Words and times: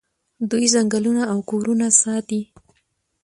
دوی 0.49 0.65
ځنګلونه 0.73 1.23
او 1.31 1.37
کورونه 1.49 1.87
ساتي. 2.01 2.41